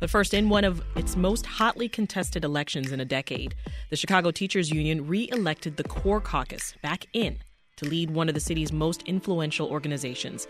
But 0.00 0.10
first, 0.10 0.32
in 0.32 0.48
one 0.48 0.64
of 0.64 0.82
its 0.96 1.16
most 1.16 1.44
hotly 1.44 1.88
contested 1.88 2.44
elections 2.44 2.92
in 2.92 3.00
a 3.00 3.04
decade, 3.04 3.54
the 3.90 3.96
Chicago 3.96 4.30
Teachers 4.30 4.70
Union 4.70 5.06
re 5.06 5.28
elected 5.32 5.76
the 5.76 5.84
CORE 5.84 6.20
Caucus 6.20 6.74
back 6.82 7.06
in 7.12 7.38
to 7.76 7.84
lead 7.84 8.10
one 8.10 8.28
of 8.28 8.34
the 8.34 8.40
city's 8.40 8.72
most 8.72 9.02
influential 9.02 9.68
organizations. 9.68 10.46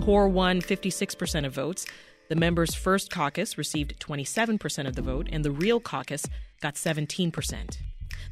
CORE 0.00 0.28
won 0.28 0.60
56% 0.60 1.46
of 1.46 1.54
votes. 1.54 1.86
The 2.28 2.36
Members 2.36 2.74
First 2.74 3.10
caucus 3.10 3.58
received 3.58 3.98
27% 4.00 4.86
of 4.86 4.94
the 4.94 5.02
vote, 5.02 5.28
and 5.32 5.44
the 5.44 5.50
real 5.50 5.80
caucus 5.80 6.24
got 6.60 6.74
17%. 6.74 7.78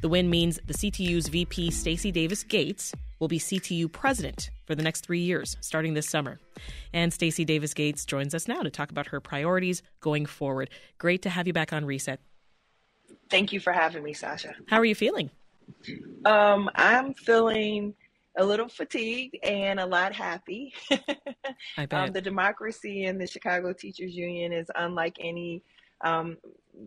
The 0.01 0.09
win 0.09 0.29
means 0.29 0.59
the 0.65 0.73
CTU's 0.73 1.27
VP, 1.27 1.71
Stacy 1.71 2.11
Davis 2.11 2.43
Gates, 2.43 2.93
will 3.19 3.27
be 3.27 3.39
CTU 3.39 3.91
president 3.91 4.49
for 4.65 4.75
the 4.75 4.83
next 4.83 5.05
three 5.05 5.19
years, 5.19 5.57
starting 5.61 5.93
this 5.93 6.09
summer. 6.09 6.39
And 6.93 7.13
Stacy 7.13 7.45
Davis 7.45 7.73
Gates 7.73 8.05
joins 8.05 8.33
us 8.33 8.47
now 8.47 8.61
to 8.61 8.69
talk 8.69 8.91
about 8.91 9.07
her 9.07 9.19
priorities 9.19 9.83
going 9.99 10.25
forward. 10.25 10.69
Great 10.97 11.21
to 11.23 11.29
have 11.29 11.47
you 11.47 11.53
back 11.53 11.73
on 11.73 11.85
Reset. 11.85 12.19
Thank 13.29 13.53
you 13.53 13.59
for 13.59 13.73
having 13.73 14.03
me, 14.03 14.13
Sasha. 14.13 14.55
How 14.67 14.77
are 14.77 14.85
you 14.85 14.95
feeling? 14.95 15.29
Um, 16.25 16.69
I'm 16.75 17.13
feeling 17.13 17.93
a 18.37 18.43
little 18.43 18.67
fatigued 18.67 19.37
and 19.43 19.79
a 19.79 19.85
lot 19.85 20.13
happy. 20.13 20.73
I 21.77 21.85
bet. 21.85 21.93
Um, 21.93 22.11
the 22.11 22.21
democracy 22.21 23.05
in 23.05 23.17
the 23.17 23.27
Chicago 23.27 23.73
Teachers 23.73 24.15
Union 24.15 24.53
is 24.53 24.67
unlike 24.75 25.17
any 25.19 25.61
um, 26.01 26.37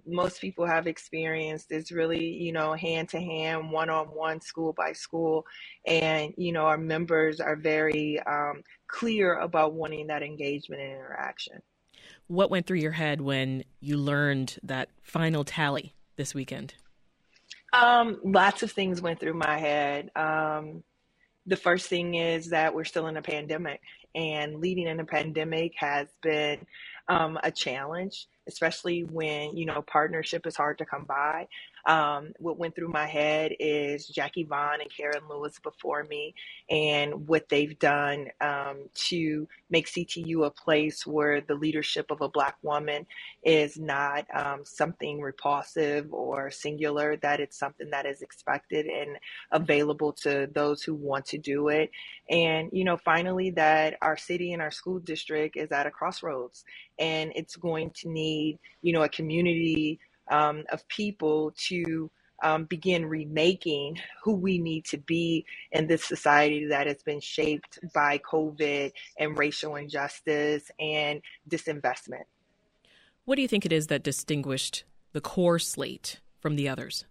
most 0.06 0.40
people 0.40 0.66
have 0.66 0.86
experienced 0.86 1.72
is 1.72 1.92
really, 1.92 2.24
you 2.24 2.52
know, 2.52 2.72
hand 2.74 3.08
to 3.10 3.20
hand, 3.20 3.70
one 3.70 3.90
on 3.90 4.06
one, 4.06 4.40
school 4.40 4.72
by 4.72 4.92
school. 4.92 5.44
And, 5.86 6.32
you 6.36 6.52
know, 6.52 6.62
our 6.62 6.78
members 6.78 7.40
are 7.40 7.56
very 7.56 8.20
um, 8.20 8.62
clear 8.88 9.38
about 9.38 9.74
wanting 9.74 10.06
that 10.06 10.22
engagement 10.22 10.82
and 10.82 10.92
interaction. 10.92 11.60
What 12.26 12.50
went 12.50 12.66
through 12.66 12.78
your 12.78 12.92
head 12.92 13.20
when 13.20 13.64
you 13.80 13.96
learned 13.96 14.58
that 14.62 14.88
final 15.02 15.44
tally 15.44 15.94
this 16.16 16.34
weekend? 16.34 16.74
Um, 17.72 18.20
lots 18.24 18.62
of 18.62 18.72
things 18.72 19.00
went 19.00 19.20
through 19.20 19.34
my 19.34 19.58
head. 19.58 20.10
Um, 20.16 20.82
the 21.46 21.56
first 21.56 21.88
thing 21.88 22.14
is 22.14 22.50
that 22.50 22.74
we're 22.74 22.84
still 22.84 23.08
in 23.08 23.16
a 23.16 23.22
pandemic, 23.22 23.80
and 24.14 24.60
leading 24.60 24.86
in 24.86 25.00
a 25.00 25.04
pandemic 25.04 25.72
has 25.76 26.08
been 26.22 26.66
um, 27.08 27.38
a 27.42 27.50
challenge 27.50 28.26
especially 28.48 29.02
when 29.02 29.56
you 29.56 29.66
know 29.66 29.82
partnership 29.82 30.46
is 30.46 30.56
hard 30.56 30.78
to 30.78 30.84
come 30.84 31.04
by 31.04 31.46
um, 31.86 32.32
what 32.38 32.58
went 32.58 32.74
through 32.74 32.88
my 32.88 33.06
head 33.06 33.52
is 33.58 34.06
Jackie 34.06 34.44
Vaughn 34.44 34.80
and 34.80 34.90
Karen 34.90 35.22
Lewis 35.28 35.58
before 35.62 36.04
me 36.04 36.34
and 36.70 37.26
what 37.26 37.48
they've 37.48 37.78
done 37.78 38.28
um, 38.40 38.88
to 38.94 39.48
make 39.70 39.88
CTU 39.88 40.46
a 40.46 40.50
place 40.50 41.06
where 41.06 41.40
the 41.40 41.54
leadership 41.54 42.10
of 42.10 42.20
a 42.20 42.28
Black 42.28 42.56
woman 42.62 43.06
is 43.42 43.78
not 43.78 44.26
um, 44.34 44.60
something 44.64 45.20
repulsive 45.20 46.12
or 46.12 46.50
singular, 46.50 47.16
that 47.16 47.40
it's 47.40 47.58
something 47.58 47.90
that 47.90 48.06
is 48.06 48.22
expected 48.22 48.86
and 48.86 49.18
available 49.50 50.12
to 50.12 50.48
those 50.54 50.82
who 50.82 50.94
want 50.94 51.26
to 51.26 51.38
do 51.38 51.68
it. 51.68 51.90
And, 52.30 52.70
you 52.72 52.84
know, 52.84 52.96
finally, 52.96 53.50
that 53.50 53.96
our 54.02 54.16
city 54.16 54.52
and 54.52 54.62
our 54.62 54.70
school 54.70 55.00
district 55.00 55.56
is 55.56 55.72
at 55.72 55.86
a 55.86 55.90
crossroads 55.90 56.64
and 56.98 57.32
it's 57.34 57.56
going 57.56 57.90
to 57.96 58.08
need, 58.08 58.58
you 58.82 58.92
know, 58.92 59.02
a 59.02 59.08
community 59.08 59.98
um, 60.32 60.64
of 60.70 60.86
people 60.88 61.54
to 61.68 62.10
um, 62.42 62.64
begin 62.64 63.06
remaking 63.06 63.98
who 64.24 64.34
we 64.34 64.58
need 64.58 64.84
to 64.86 64.98
be 64.98 65.44
in 65.70 65.86
this 65.86 66.04
society 66.04 66.66
that 66.66 66.86
has 66.86 67.02
been 67.02 67.20
shaped 67.20 67.78
by 67.94 68.18
COVID 68.18 68.90
and 69.18 69.38
racial 69.38 69.76
injustice 69.76 70.70
and 70.80 71.22
disinvestment. 71.48 72.24
What 73.24 73.36
do 73.36 73.42
you 73.42 73.48
think 73.48 73.64
it 73.64 73.72
is 73.72 73.86
that 73.86 74.02
distinguished 74.02 74.84
the 75.12 75.20
core 75.20 75.60
slate 75.60 76.20
from 76.40 76.56
the 76.56 76.68
others? 76.68 77.04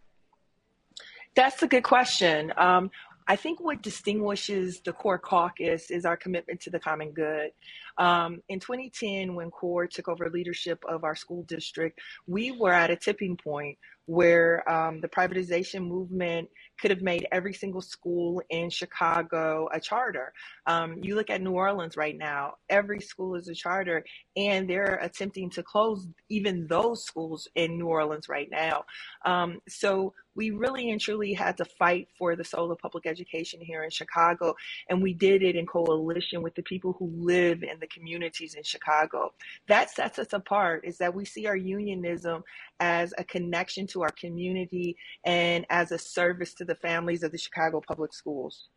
That's 1.36 1.64
a 1.64 1.68
good 1.68 1.84
question. 1.84 2.52
Um, 2.58 2.92
I 3.28 3.38
think 3.38 3.62
what 3.62 3.82
distinguishes 3.82 4.82
the 4.82 4.92
core 4.92 5.18
caucus 5.18 5.90
is 5.90 6.04
our 6.04 6.18
commitment 6.18 6.60
to 6.62 6.70
the 6.70 6.80
common 6.80 7.12
good. 7.12 7.52
Um, 7.98 8.42
in 8.50 8.60
2010, 8.60 9.36
when 9.36 9.52
CORE 9.52 9.88
took 9.88 10.08
over 10.08 10.30
leadership 10.30 10.84
of 10.88 11.04
our 11.04 11.16
school 11.16 11.44
district, 11.44 12.00
we 12.28 12.52
were 12.52 12.74
at 12.74 12.92
a 12.92 12.96
tipping 12.96 13.38
point 13.38 13.78
where 14.06 14.70
um, 14.70 15.00
the 15.00 15.08
privatization 15.08 15.88
movement 15.88 16.50
could 16.80 16.92
have 16.92 17.02
made 17.02 17.28
every 17.32 17.54
single 17.54 17.82
school 17.82 18.42
in 18.50 18.70
Chicago 18.70 19.70
a 19.72 19.80
charter. 19.80 20.34
Um, 20.66 20.98
you 21.02 21.16
look 21.16 21.30
at 21.30 21.42
New 21.42 21.52
Orleans 21.52 21.96
right 21.96 22.18
now, 22.18 22.56
every 22.70 23.00
school 23.00 23.36
is 23.36 23.48
a 23.48 23.54
charter, 23.54 24.04
and 24.36 24.70
they're 24.70 25.00
attempting 25.02 25.50
to 25.52 25.64
close 25.64 26.08
even 26.30 26.68
those 26.68 27.06
schools 27.06 27.48
in 27.56 27.78
New 27.78 27.88
Orleans 27.88 28.28
right 28.28 28.50
now. 28.52 28.84
Um, 29.26 29.60
so 29.70 30.14
we 30.36 30.52
really 30.52 30.92
and 30.92 31.00
truly 31.00 31.34
had 31.34 31.58
to 31.58 31.66
fight 31.66 32.08
for 32.18 32.36
the 32.36 32.44
soul 32.44 32.72
of 32.72 32.80
public 32.80 33.06
education 33.06 33.60
here 33.62 33.84
in 33.84 33.90
Chicago, 33.90 34.56
and 34.90 35.02
we 35.02 35.14
did 35.14 35.44
it 35.44 35.56
in 35.56 35.66
coalition 35.66 36.42
with 36.42 36.56
the 36.56 36.64
people 36.64 36.96
who 36.98 37.12
live 37.16 37.64
in 37.64 37.80
the 37.82 37.88
communities 37.88 38.54
in 38.56 38.64
Chicago. 38.64 39.34
That 39.68 39.90
sets 39.90 40.20
us 40.20 40.34
apart 40.34 40.86
is 40.86 40.98
that 41.00 41.14
we 41.14 41.26
see 41.26 41.48
our 41.48 41.56
unionism 41.56 42.44
as 42.80 43.14
a 43.18 43.24
connection 43.24 43.88
to 43.88 44.04
our 44.04 44.12
community 44.12 44.96
and 45.26 45.66
as 45.70 45.92
a 45.92 45.98
service 45.98 46.54
to 46.56 46.66
the 46.66 46.76
families 46.76 47.24
of 47.24 47.32
the 47.32 47.38
Chicago 47.38 47.82
public 47.86 48.14
schools. 48.14 48.70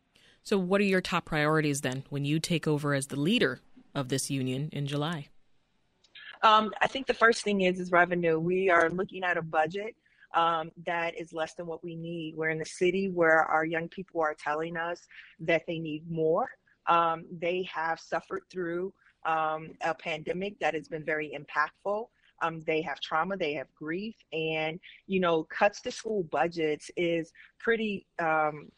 So, 0.43 0.57
what 0.57 0.81
are 0.81 0.85
your 0.85 1.01
top 1.01 1.25
priorities 1.25 1.81
then 1.81 2.03
when 2.09 2.25
you 2.25 2.39
take 2.39 2.67
over 2.67 2.93
as 2.93 3.07
the 3.07 3.19
leader 3.19 3.61
of 3.95 4.09
this 4.09 4.29
union 4.29 4.69
in 4.71 4.85
July? 4.85 5.29
Um, 6.43 6.71
I 6.81 6.87
think 6.87 7.07
the 7.07 7.13
first 7.13 7.43
thing 7.43 7.61
is 7.61 7.79
is 7.79 7.91
revenue. 7.91 8.39
We 8.39 8.69
are 8.69 8.89
looking 8.89 9.23
at 9.23 9.37
a 9.37 9.41
budget 9.41 9.95
um, 10.35 10.71
that 10.85 11.19
is 11.19 11.33
less 11.33 11.55
than 11.55 11.65
what 11.65 11.83
we 11.83 11.95
need. 11.95 12.35
We're 12.35 12.49
in 12.49 12.61
a 12.61 12.65
city 12.65 13.09
where 13.09 13.43
our 13.43 13.65
young 13.65 13.87
people 13.87 14.21
are 14.21 14.35
telling 14.35 14.77
us 14.77 15.01
that 15.39 15.63
they 15.65 15.79
need 15.79 16.09
more. 16.09 16.49
Um, 16.87 17.25
they 17.31 17.63
have 17.73 17.99
suffered 17.99 18.43
through 18.51 18.93
um, 19.25 19.71
a 19.81 19.93
pandemic 19.93 20.59
that 20.59 20.73
has 20.73 20.87
been 20.87 21.03
very 21.03 21.37
impactful. 21.37 22.07
Um, 22.41 22.61
they 22.67 22.81
have 22.81 22.99
trauma, 22.99 23.37
they 23.37 23.53
have 23.53 23.67
grief, 23.73 24.15
and 24.33 24.79
you 25.07 25.19
know, 25.19 25.43
cuts 25.43 25.81
to 25.81 25.91
school 25.91 26.23
budgets 26.23 26.91
is 26.97 27.31
pretty. 27.59 28.05
Um, 28.19 28.69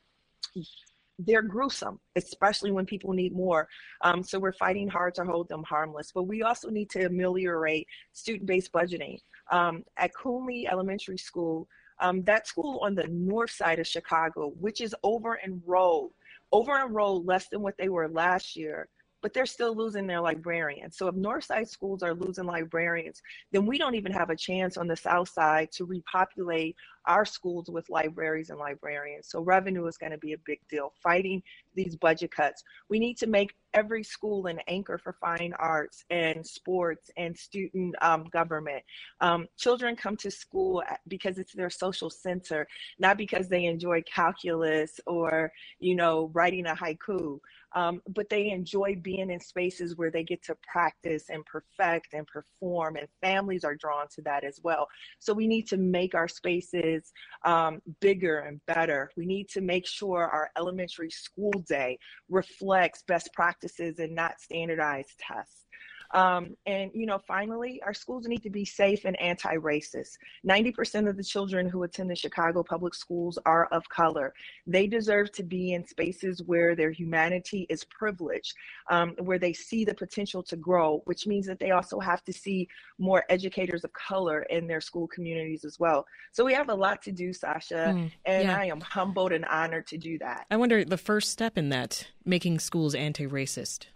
they're 1.19 1.41
gruesome, 1.41 2.00
especially 2.16 2.72
when 2.72 2.85
people 2.85 3.12
need 3.12 3.34
more. 3.34 3.68
Um, 4.01 4.24
so 4.24 4.38
we're 4.38 4.53
fighting 4.53 4.88
hard 4.88 5.16
to 5.16 5.25
hold 5.25 5.50
them 5.50 5.63
harmless. 5.63 6.12
But 6.13 6.24
we 6.24 6.44
also 6.44 6.69
need 6.69 6.91
to 6.91 7.06
ameliorate 7.06 7.88
student-based 8.13 8.72
budgeting. 8.72 9.18
Um, 9.51 9.84
at 9.97 10.13
Coonley 10.13 10.72
Elementary 10.72 11.18
School, 11.18 11.68
um, 12.00 12.24
that 12.25 12.47
school 12.47 12.79
on 12.84 12.94
the 12.94 13.07
north 13.07 13.50
side 13.50 13.79
of 13.79 13.88
Chicago, 13.88 14.53
which 14.59 14.81
is 14.81 14.95
over 15.03 15.39
enrolled, 15.44 16.12
over 16.52 16.80
enrolled 16.80 17.25
less 17.25 17.47
than 17.50 17.62
what 17.62 17.75
they 17.78 17.90
were 17.90 18.08
last 18.08 18.56
year 18.56 18.88
but 19.22 19.34
they're 19.34 19.46
still 19.46 19.75
losing 19.75 20.08
their 20.08 20.22
librarians. 20.22 20.97
So 20.97 21.08
if 21.08 21.16
north 21.16 21.44
side 21.44 21.68
schools 21.68 22.03
are 22.03 22.13
losing 22.13 22.46
librarians, 22.46 23.22
then 23.52 23.66
we 23.66 23.78
don't 23.78 23.96
even 23.96 24.12
have 24.12 24.30
a 24.30 24.35
chance 24.35 24.78
on 24.78 24.88
the 24.88 24.96
south 24.96 25.30
side 25.30 25.69
to 25.74 25.86
repopulate 25.86 26.75
our 27.07 27.25
schools 27.25 27.69
with 27.69 27.90
libraries 27.90 28.50
and 28.50 28.59
librarians. 28.59 29.29
So 29.29 29.41
revenue 29.41 29.88
is 29.88 29.97
going 29.97 30.12
to 30.12 30.18
be 30.18 30.34
a 30.34 30.38
big 30.45 30.59
deal. 30.69 30.94
Fighting 31.01 31.41
these 31.75 31.95
budget 31.95 32.31
cuts. 32.31 32.63
We 32.90 33.00
need 33.00 33.18
to 33.18 33.28
make 33.28 33.56
every 33.73 34.03
school 34.03 34.47
an 34.47 34.59
anchor 34.68 34.97
for 34.97 35.13
fine 35.13 35.53
arts 35.59 36.03
and 36.09 36.45
sports 36.45 37.12
and 37.18 37.38
student 37.38 37.95
um, 38.01 38.25
government. 38.25 38.84
Um, 39.22 39.47
children 39.57 39.95
come 39.95 40.18
to 40.18 40.31
school 40.31 40.84
because 41.07 41.38
it's 41.38 41.53
their 41.53 41.69
social 41.69 42.09
center, 42.09 42.68
not 42.97 43.18
because 43.18 43.47
they 43.47 43.66
enjoy 43.66 44.01
calculus 44.03 45.00
or, 45.06 45.51
you 45.79 45.95
know, 45.95 46.31
writing 46.34 46.66
a 46.66 46.75
haiku. 46.75 47.39
Um, 47.75 48.01
but 48.07 48.29
they 48.29 48.50
enjoy 48.50 48.95
being 49.01 49.29
in 49.29 49.39
spaces 49.39 49.97
where 49.97 50.09
they 50.09 50.24
get 50.24 50.41
to 50.45 50.56
practice 50.72 51.25
and 51.29 51.45
perfect 51.45 52.13
and 52.13 52.25
perform, 52.25 52.95
and 52.95 53.07
families 53.22 53.63
are 53.63 53.75
drawn 53.75 54.07
to 54.16 54.22
that 54.24 54.44
as 54.44 54.59
well. 54.63 54.88
So 55.19 55.33
we 55.33 55.48
need 55.48 55.68
to 55.68 55.77
make 55.77 56.15
our 56.15 56.30
spaces 56.30 56.96
um, 57.44 57.81
bigger 57.99 58.39
and 58.39 58.59
better. 58.65 59.11
We 59.15 59.25
need 59.25 59.49
to 59.49 59.61
make 59.61 59.88
sure 59.88 60.25
our 60.25 60.51
elementary 60.57 61.09
school 61.09 61.53
day 61.67 61.97
reflects 62.29 63.03
best 63.07 63.33
practices 63.33 63.99
and 63.99 64.13
not 64.15 64.39
standardized 64.39 65.13
tests. 65.19 65.65
Um, 66.12 66.56
and, 66.65 66.92
you 66.94 67.06
know, 67.06 67.19
finally, 67.27 67.81
our 67.86 67.94
schools 67.94 68.27
need 68.27 68.44
to 68.44 68.50
be 68.50 68.65
safe 68.65 69.06
and 69.06 69.19
anti 69.19 69.56
racist. 69.56 70.18
90% 70.48 71.09
of 71.09 71.18
the 71.18 71.24
children 71.24 71.68
who 71.68 71.83
attend 71.83 72.09
the 72.09 72.15
Chicago 72.15 72.63
public 72.63 72.94
schools 72.94 73.38
are 73.45 73.65
of 73.68 73.88
color. 73.89 74.33
They 74.65 74.88
deserve 74.88 75.31
to 75.33 75.44
be 75.44 75.74
in 75.74 75.86
spaces 75.86 76.42
where 76.44 76.75
their 76.75 76.92
humanity 76.92 77.65
is 77.69 77.83
privileged, 77.86 78.54
um, 78.89 79.15
where 79.19 79.39
they 79.39 79.54
see 79.54 79.86
the 79.86 79.94
potential 79.94 80.44
to 80.44 80.56
grow, 80.56 81.01
which 81.06 81.27
means 81.27 81.45
that 81.48 81.59
they 81.59 81.71
also 81.71 82.00
have 82.00 82.24
to 82.25 82.33
see 82.33 82.68
more 82.98 83.24
educators 83.30 83.83
of 83.83 83.92
color 83.94 84.44
in 84.44 84.68
their 84.68 84.81
school 84.81 85.07
communities 85.07 85.65
as 85.65 85.80
well. 85.80 86.06
So 86.31 86.45
we 86.45 86.54
have 86.54 86.69
a 86.69 86.75
lot 86.75 87.01
to 87.04 87.12
do, 87.12 87.33
Sasha, 87.33 87.94
mm, 87.95 88.12
and 88.25 88.48
yeah. 88.48 88.57
I 88.57 88.65
am 88.65 88.81
humbled 88.81 89.31
and 89.31 89.45
honored 89.45 89.88
to 89.88 89.98
do 89.98 90.18
that. 90.19 90.45
I 90.50 90.57
wonder 90.57 90.83
the 90.86 90.98
first 90.98 91.31
step 91.31 91.57
in 91.57 91.69
that, 91.69 92.07
making 92.25 92.59
schools 92.59 92.95
anti 92.95 93.25
racist. 93.25 93.88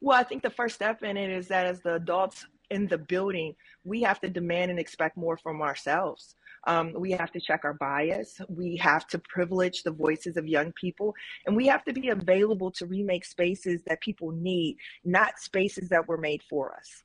Well, 0.00 0.18
I 0.18 0.24
think 0.24 0.42
the 0.42 0.50
first 0.50 0.74
step 0.74 1.02
in 1.02 1.16
it 1.16 1.30
is 1.30 1.48
that 1.48 1.66
as 1.66 1.80
the 1.80 1.94
adults 1.94 2.46
in 2.70 2.86
the 2.86 2.98
building, 2.98 3.54
we 3.84 4.02
have 4.02 4.20
to 4.20 4.28
demand 4.28 4.70
and 4.70 4.80
expect 4.80 5.16
more 5.16 5.36
from 5.36 5.62
ourselves. 5.62 6.34
Um, 6.66 6.92
we 6.96 7.12
have 7.12 7.30
to 7.32 7.40
check 7.40 7.64
our 7.64 7.74
bias. 7.74 8.40
We 8.48 8.76
have 8.76 9.06
to 9.08 9.20
privilege 9.20 9.84
the 9.84 9.92
voices 9.92 10.36
of 10.36 10.48
young 10.48 10.72
people. 10.72 11.14
And 11.46 11.56
we 11.56 11.66
have 11.68 11.84
to 11.84 11.92
be 11.92 12.08
available 12.08 12.72
to 12.72 12.86
remake 12.86 13.24
spaces 13.24 13.82
that 13.86 14.00
people 14.00 14.32
need, 14.32 14.76
not 15.04 15.38
spaces 15.38 15.88
that 15.90 16.08
were 16.08 16.18
made 16.18 16.42
for 16.42 16.74
us. 16.74 17.04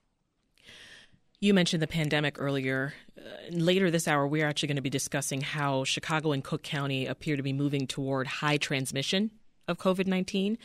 You 1.40 1.54
mentioned 1.54 1.82
the 1.82 1.88
pandemic 1.88 2.36
earlier. 2.40 2.94
Uh, 3.18 3.22
later 3.52 3.90
this 3.90 4.08
hour, 4.08 4.28
we're 4.28 4.48
actually 4.48 4.68
going 4.68 4.76
to 4.76 4.82
be 4.82 4.92
discussing 4.92 5.42
how 5.42 5.84
Chicago 5.84 6.32
and 6.32 6.44
Cook 6.44 6.62
County 6.62 7.08
appear 7.08 7.36
to 7.36 7.44
be 7.44 7.54
moving 7.54 7.88
toward 7.88 8.28
high 8.28 8.58
transmission 8.58 9.32
of 9.68 9.78
COVID 9.78 10.06
19. 10.06 10.58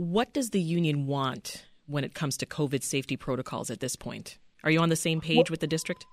What 0.00 0.32
does 0.32 0.48
the 0.48 0.62
union 0.62 1.06
want 1.06 1.66
when 1.86 2.04
it 2.04 2.14
comes 2.14 2.38
to 2.38 2.46
COVID 2.46 2.82
safety 2.82 3.18
protocols 3.18 3.68
at 3.68 3.80
this 3.80 3.96
point? 3.96 4.38
Are 4.64 4.70
you 4.70 4.80
on 4.80 4.88
the 4.88 4.96
same 4.96 5.20
page 5.20 5.50
well, 5.50 5.52
with 5.52 5.60
the 5.60 5.66
district? 5.66 6.06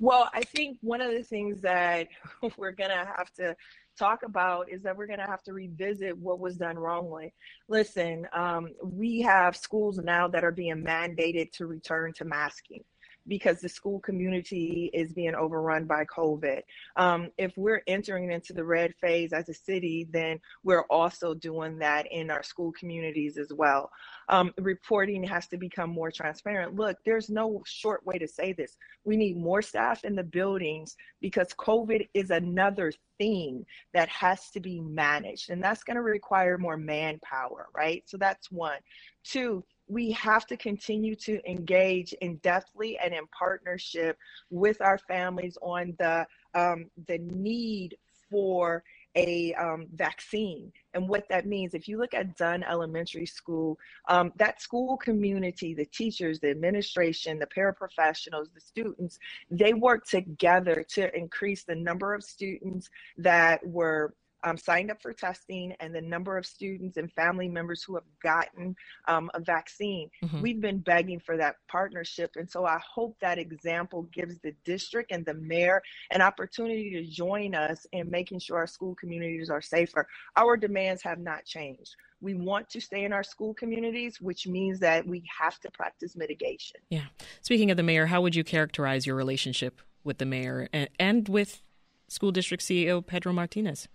Well, 0.00 0.30
I 0.32 0.40
think 0.40 0.78
one 0.80 1.02
of 1.02 1.12
the 1.12 1.22
things 1.22 1.60
that 1.60 2.08
we're 2.56 2.72
going 2.72 2.88
to 2.88 3.04
have 3.14 3.30
to 3.34 3.54
talk 3.98 4.22
about 4.22 4.70
is 4.70 4.80
that 4.84 4.96
we're 4.96 5.06
going 5.06 5.18
to 5.18 5.26
have 5.26 5.42
to 5.42 5.52
revisit 5.52 6.16
what 6.16 6.40
was 6.40 6.56
done 6.56 6.78
wrongly. 6.78 7.34
Listen, 7.68 8.26
um, 8.32 8.68
we 8.82 9.20
have 9.20 9.54
schools 9.54 9.98
now 9.98 10.26
that 10.26 10.42
are 10.42 10.50
being 10.50 10.82
mandated 10.82 11.52
to 11.52 11.66
return 11.66 12.14
to 12.14 12.24
masking 12.24 12.84
because 13.28 13.60
the 13.60 13.68
school 13.68 14.00
community 14.00 14.90
is 14.92 15.12
being 15.12 15.34
overrun 15.34 15.84
by 15.84 16.04
COVID. 16.06 16.62
Um, 16.96 17.30
if 17.38 17.56
we're 17.56 17.82
entering 17.86 18.32
into 18.32 18.52
the 18.52 18.64
red 18.64 18.94
phase 18.96 19.32
as 19.32 19.48
a 19.48 19.54
city, 19.54 20.08
then 20.10 20.40
we're 20.64 20.84
also 20.84 21.34
doing 21.34 21.78
that 21.78 22.10
in 22.10 22.30
our 22.30 22.42
school 22.42 22.72
communities 22.72 23.36
as 23.36 23.52
well. 23.52 23.90
Um, 24.28 24.52
reporting 24.58 25.22
has 25.24 25.46
to 25.48 25.56
become 25.56 25.90
more 25.90 26.10
transparent. 26.10 26.74
Look, 26.74 26.96
there's 27.04 27.28
no 27.28 27.62
short 27.66 28.04
way 28.06 28.18
to 28.18 28.26
say 28.26 28.52
this. 28.52 28.76
We 29.04 29.16
need 29.16 29.36
more 29.36 29.62
staff 29.62 30.04
in 30.04 30.16
the 30.16 30.24
buildings 30.24 30.96
because 31.20 31.48
COVID 31.58 32.08
is 32.14 32.30
another 32.30 32.92
thing 33.18 33.66
that 33.92 34.08
has 34.08 34.50
to 34.50 34.60
be 34.60 34.80
managed, 34.80 35.50
and 35.50 35.62
that's 35.62 35.82
going 35.82 35.96
to 35.96 36.02
require 36.02 36.56
more 36.56 36.76
manpower, 36.76 37.68
right? 37.74 38.02
So 38.06 38.16
that's 38.16 38.50
one. 38.50 38.78
Two, 39.24 39.64
we 39.88 40.12
have 40.12 40.46
to 40.46 40.56
continue 40.56 41.14
to 41.16 41.40
engage 41.50 42.12
in 42.14 42.38
depthly 42.38 42.96
and 43.02 43.14
in 43.14 43.26
partnership 43.28 44.18
with 44.50 44.80
our 44.80 44.98
families 44.98 45.56
on 45.62 45.94
the 45.98 46.26
um, 46.54 46.86
the 47.06 47.18
need 47.18 47.96
for 48.30 48.82
a 49.16 49.54
um, 49.54 49.86
vaccine 49.94 50.70
and 50.94 51.08
what 51.08 51.28
that 51.28 51.46
means. 51.46 51.74
If 51.74 51.88
you 51.88 51.98
look 51.98 52.14
at 52.14 52.36
Dunne 52.36 52.62
Elementary 52.62 53.26
School, 53.26 53.78
um, 54.08 54.32
that 54.36 54.60
school 54.60 54.96
community, 54.96 55.74
the 55.74 55.86
teachers, 55.86 56.38
the 56.38 56.50
administration, 56.50 57.38
the 57.38 57.46
paraprofessionals, 57.46 58.52
the 58.54 58.60
students, 58.60 59.18
they 59.50 59.72
work 59.72 60.06
together 60.06 60.84
to 60.90 61.16
increase 61.16 61.64
the 61.64 61.74
number 61.74 62.14
of 62.14 62.22
students 62.22 62.90
that 63.16 63.66
were 63.66 64.14
um, 64.44 64.56
signed 64.56 64.90
up 64.90 65.02
for 65.02 65.12
testing 65.12 65.74
and 65.80 65.94
the 65.94 66.00
number 66.00 66.36
of 66.36 66.46
students 66.46 66.96
and 66.96 67.12
family 67.12 67.48
members 67.48 67.82
who 67.82 67.94
have 67.94 68.04
gotten 68.22 68.76
um, 69.06 69.30
a 69.34 69.40
vaccine. 69.40 70.10
Mm-hmm. 70.22 70.40
We've 70.40 70.60
been 70.60 70.78
begging 70.78 71.20
for 71.20 71.36
that 71.36 71.56
partnership. 71.68 72.32
And 72.36 72.48
so 72.50 72.64
I 72.64 72.78
hope 72.78 73.16
that 73.20 73.38
example 73.38 74.02
gives 74.12 74.38
the 74.38 74.54
district 74.64 75.12
and 75.12 75.24
the 75.24 75.34
mayor 75.34 75.82
an 76.10 76.22
opportunity 76.22 76.90
to 76.90 77.04
join 77.04 77.54
us 77.54 77.86
in 77.92 78.10
making 78.10 78.40
sure 78.40 78.58
our 78.58 78.66
school 78.66 78.94
communities 78.94 79.50
are 79.50 79.62
safer. 79.62 80.06
Our 80.36 80.56
demands 80.56 81.02
have 81.02 81.18
not 81.18 81.44
changed. 81.44 81.94
We 82.20 82.34
want 82.34 82.68
to 82.70 82.80
stay 82.80 83.04
in 83.04 83.12
our 83.12 83.22
school 83.22 83.54
communities, 83.54 84.20
which 84.20 84.46
means 84.46 84.80
that 84.80 85.06
we 85.06 85.22
have 85.38 85.60
to 85.60 85.70
practice 85.70 86.16
mitigation. 86.16 86.80
Yeah. 86.90 87.04
Speaking 87.42 87.70
of 87.70 87.76
the 87.76 87.82
mayor, 87.84 88.06
how 88.06 88.20
would 88.22 88.34
you 88.34 88.42
characterize 88.42 89.06
your 89.06 89.14
relationship 89.14 89.80
with 90.02 90.18
the 90.18 90.26
mayor 90.26 90.68
and, 90.72 90.88
and 90.98 91.28
with 91.28 91.62
school 92.08 92.32
district 92.32 92.64
CEO 92.64 93.04
Pedro 93.06 93.32
Martinez? 93.32 93.88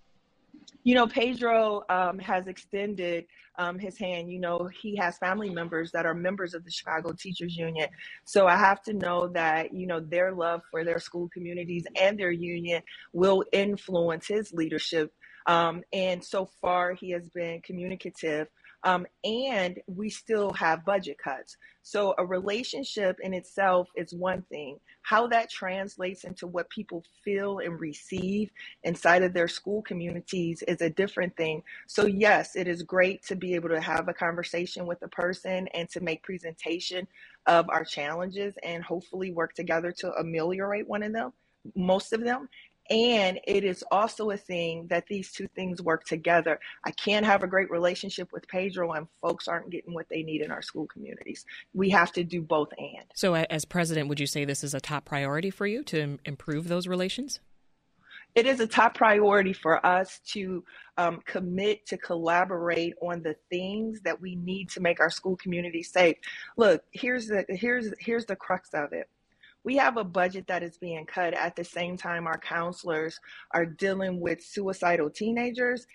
You 0.83 0.95
know, 0.95 1.07
Pedro 1.07 1.83
um, 1.89 2.19
has 2.19 2.47
extended 2.47 3.25
um, 3.57 3.80
his 3.80 3.97
hand. 3.97 4.31
You 4.31 4.39
know, 4.39 4.69
he 4.81 4.95
has 4.97 5.18
family 5.18 5.50
members 5.50 5.91
that 5.91 6.06
are 6.06 6.13
members 6.13 6.53
of 6.53 6.65
the 6.65 6.71
Chicago 6.71 7.13
Teachers 7.13 7.56
Union. 7.56 7.88
So 8.25 8.47
I 8.47 8.57
have 8.57 8.81
to 8.83 8.94
know 8.94 9.27
that, 9.30 9.74
you 9.74 9.88
know, 9.88 10.00
their 10.00 10.31
love 10.31 10.62
for 10.71 10.83
their 10.83 11.00
school 11.00 11.30
communities 11.33 11.85
and 12.00 12.18
their 12.18 12.31
union 12.31 12.81
will 13.13 13.44
influence 13.51 14.27
his 14.27 14.53
leadership. 14.53 15.13
Um, 15.45 15.83
and 15.91 16.24
so 16.24 16.50
far, 16.62 16.94
he 16.94 17.12
has 17.12 17.29
been 17.29 17.62
communicative 17.62 18.47
um, 18.83 19.06
and 19.24 19.80
we 19.88 20.09
still 20.09 20.51
have 20.53 20.85
budget 20.85 21.18
cuts. 21.18 21.57
So 21.83 22.13
a 22.18 22.25
relationship 22.25 23.18
in 23.21 23.33
itself 23.33 23.89
is 23.95 24.13
one 24.13 24.41
thing. 24.44 24.80
How 25.01 25.27
that 25.27 25.50
translates 25.50 26.24
into 26.24 26.47
what 26.47 26.69
people 26.69 27.03
feel 27.24 27.59
and 27.59 27.80
receive 27.80 28.51
inside 28.83 29.24
of 29.24 29.33
their 29.33 29.47
school 29.47 29.81
communities 29.81 30.63
is 30.68 30.81
a 30.81 30.89
different 30.89 31.35
thing. 31.35 31.63
So 31.88 32.06
yes, 32.06 32.56
it 32.56 32.68
is 32.68 32.83
great 32.83 33.24
to 33.24 33.35
be 33.35 33.56
able 33.56 33.69
to 33.69 33.81
have 33.81 34.07
a 34.07 34.13
conversation 34.13 34.86
with 34.86 35.01
a 35.01 35.09
person 35.09 35.68
and 35.74 35.89
to 35.89 36.00
make 36.01 36.24
presentation 36.24 37.07
of 37.45 37.69
our 37.69 37.83
challenges 37.83 38.56
and 38.63 38.83
hopefully 38.83 39.31
work 39.31 39.53
together 39.53 39.91
to 39.91 40.13
ameliorate 40.13 40.88
one 40.88 41.03
of 41.03 41.12
them 41.12 41.33
most 41.75 42.13
of 42.13 42.24
them 42.24 42.50
and 42.89 43.39
it 43.45 43.63
is 43.63 43.83
also 43.91 44.31
a 44.31 44.38
thing 44.38 44.88
that 44.88 45.07
these 45.07 45.31
two 45.31 45.47
things 45.56 45.81
work 45.81 46.03
together. 46.03 46.59
I 46.83 46.91
can't 46.91 47.25
have 47.25 47.44
a 47.44 47.47
great 47.47 47.71
relationship 47.71 48.31
with 48.33 48.47
Pedro 48.47 48.91
and 48.91 49.07
folks 49.21 49.47
aren't 49.47 49.69
getting 49.69 49.94
what 49.94 50.09
they 50.09 50.24
need 50.24 50.41
in 50.41 50.51
our 50.51 50.62
school 50.62 50.88
communities. 50.88 51.45
We 51.74 51.89
have 51.91 52.12
to 52.13 52.24
do 52.24 52.41
both 52.41 52.69
and. 52.77 53.06
So, 53.15 53.35
as 53.35 53.65
president, 53.65 54.09
would 54.09 54.19
you 54.19 54.27
say 54.27 54.45
this 54.45 54.63
is 54.63 54.74
a 54.74 54.81
top 54.81 55.06
priority 55.06 55.50
for 55.50 55.65
you 55.65 55.83
to 55.85 56.19
improve 56.25 56.68
those 56.68 56.88
relations? 56.88 57.39
It 58.35 58.47
is 58.47 58.59
a 58.59 58.68
top 58.68 58.95
priority 58.95 59.53
for 59.53 59.86
us 59.86 60.19
to 60.29 60.63
um, 60.97 61.21
commit 61.25 61.86
to 61.88 61.97
collaborate 61.97 62.95
on 63.01 63.21
the 63.21 63.36
things 63.50 64.01
that 64.01 64.19
we 64.19 64.36
need 64.36 64.69
to 64.71 64.79
make 64.79 65.00
our 65.00 65.12
school 65.12 65.38
community 65.38 65.83
safe. 65.83 66.18
Look, 66.57 66.83
here's 66.91 67.27
the 67.27 67.45
here's 67.47 67.94
here's 68.00 68.25
the 68.25 68.36
crux 68.36 68.69
of 68.74 68.91
it 68.91 69.07
we 69.63 69.77
have 69.77 69.98
a 69.98 70.04
budget 70.04 70.48
that 70.48 70.63
is 70.63 70.77
being 70.77 71.06
cut 71.06 71.33
at 71.33 71.56
the 71.56 71.63
same 71.63 71.98
time 71.98 72.27
our 72.27 72.38
counselors 72.38 73.19
are 73.51 73.65
dealing 73.65 74.19
with 74.19 74.44
suicidal 74.44 75.10
teenagers 75.10 75.86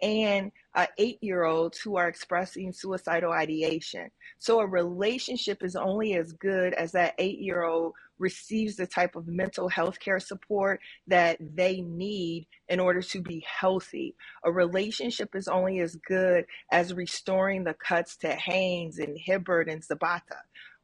and 0.00 0.52
uh, 0.74 0.86
eight 0.98 1.18
year 1.22 1.44
olds 1.44 1.78
who 1.78 1.96
are 1.96 2.08
expressing 2.08 2.72
suicidal 2.72 3.32
ideation. 3.32 4.08
So 4.38 4.60
a 4.60 4.66
relationship 4.66 5.64
is 5.64 5.74
only 5.74 6.14
as 6.14 6.32
good 6.32 6.72
as 6.74 6.92
that 6.92 7.14
eight 7.18 7.40
year 7.40 7.64
old 7.64 7.94
receives 8.18 8.76
the 8.76 8.86
type 8.86 9.16
of 9.16 9.28
mental 9.28 9.68
health 9.68 9.98
care 10.00 10.20
support 10.20 10.80
that 11.06 11.38
they 11.40 11.80
need 11.80 12.46
in 12.68 12.80
order 12.80 13.00
to 13.00 13.22
be 13.22 13.44
healthy. 13.46 14.14
A 14.44 14.52
relationship 14.52 15.34
is 15.34 15.48
only 15.48 15.80
as 15.80 15.96
good 16.06 16.44
as 16.70 16.94
restoring 16.94 17.64
the 17.64 17.74
cuts 17.74 18.16
to 18.18 18.28
Haines 18.28 18.98
and 18.98 19.16
Hibbard 19.16 19.68
and 19.68 19.82
Zapata 19.82 20.36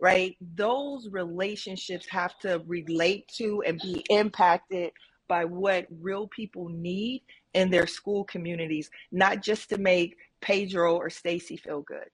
right? 0.04 0.36
Those 0.54 1.08
relationships 1.08 2.06
have 2.10 2.38
to 2.40 2.62
relate 2.66 3.26
to 3.38 3.62
and 3.66 3.80
be 3.80 4.04
impacted 4.10 4.92
by 5.28 5.46
what 5.46 5.86
real 5.98 6.28
people 6.28 6.68
need 6.68 7.22
in 7.54 7.70
their 7.70 7.86
school 7.86 8.22
communities, 8.24 8.90
not 9.12 9.40
just 9.40 9.70
to 9.70 9.78
make 9.78 10.16
Pedro 10.42 10.96
or 10.96 11.08
Stacy 11.08 11.56
feel 11.56 11.80
good. 11.80 12.10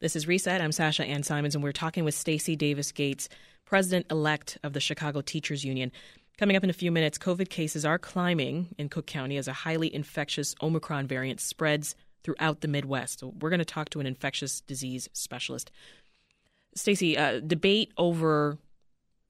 This 0.00 0.16
is 0.16 0.26
Reset. 0.26 0.62
I'm 0.62 0.72
Sasha 0.72 1.04
Ann 1.04 1.24
Simons, 1.24 1.54
and 1.54 1.62
we're 1.62 1.72
talking 1.72 2.04
with 2.04 2.14
Stacy 2.14 2.56
Davis 2.56 2.90
Gates, 2.90 3.28
president 3.66 4.06
elect 4.10 4.56
of 4.62 4.72
the 4.72 4.80
Chicago 4.80 5.20
Teachers 5.20 5.62
Union. 5.62 5.92
Coming 6.38 6.56
up 6.56 6.64
in 6.64 6.70
a 6.70 6.72
few 6.72 6.90
minutes, 6.90 7.18
COVID 7.18 7.50
cases 7.50 7.84
are 7.84 7.98
climbing 7.98 8.74
in 8.78 8.88
Cook 8.88 9.06
County 9.06 9.36
as 9.36 9.46
a 9.46 9.52
highly 9.52 9.94
infectious 9.94 10.54
Omicron 10.62 11.06
variant 11.06 11.38
spreads 11.38 11.94
throughout 12.22 12.60
the 12.60 12.68
Midwest. 12.68 13.20
So 13.20 13.34
we're 13.40 13.50
going 13.50 13.60
to 13.60 13.64
talk 13.64 13.90
to 13.90 14.00
an 14.00 14.06
infectious 14.06 14.60
disease 14.60 15.08
specialist. 15.12 15.70
Stacy, 16.74 17.16
uh, 17.16 17.40
debate 17.40 17.92
over 17.96 18.58